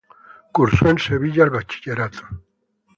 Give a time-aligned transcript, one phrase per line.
[0.51, 2.27] Cursó en Sevilla el bachillerato.